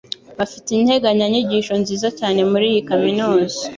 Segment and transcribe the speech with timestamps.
[0.37, 3.59] Bafite integanyanyigisho nziza cyane muri iyo kaminuza.